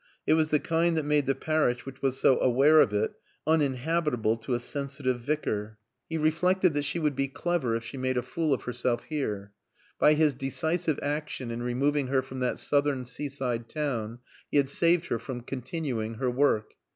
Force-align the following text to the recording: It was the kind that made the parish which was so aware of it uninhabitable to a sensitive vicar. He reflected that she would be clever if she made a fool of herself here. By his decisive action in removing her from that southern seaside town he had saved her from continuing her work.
It 0.25 0.33
was 0.33 0.49
the 0.49 0.59
kind 0.59 0.97
that 0.97 1.05
made 1.05 1.27
the 1.27 1.35
parish 1.35 1.85
which 1.85 2.01
was 2.01 2.19
so 2.19 2.39
aware 2.41 2.79
of 2.79 2.91
it 2.91 3.13
uninhabitable 3.45 4.35
to 4.37 4.55
a 4.55 4.59
sensitive 4.59 5.19
vicar. 5.19 5.77
He 6.09 6.17
reflected 6.17 6.73
that 6.73 6.85
she 6.85 6.97
would 6.97 7.15
be 7.15 7.27
clever 7.27 7.75
if 7.75 7.83
she 7.83 7.97
made 7.97 8.17
a 8.17 8.23
fool 8.23 8.51
of 8.51 8.63
herself 8.63 9.03
here. 9.03 9.51
By 9.99 10.15
his 10.15 10.33
decisive 10.33 10.97
action 11.03 11.51
in 11.51 11.61
removing 11.61 12.07
her 12.07 12.23
from 12.23 12.39
that 12.39 12.57
southern 12.57 13.05
seaside 13.05 13.69
town 13.69 14.17
he 14.49 14.57
had 14.57 14.69
saved 14.69 15.05
her 15.05 15.19
from 15.19 15.41
continuing 15.41 16.15
her 16.15 16.31
work. 16.31 16.73